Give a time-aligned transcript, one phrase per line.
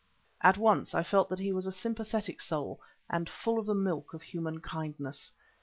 [0.41, 4.15] At once I felt that he was a sympathetic soul and full of the milk
[4.15, 5.31] of human kindness.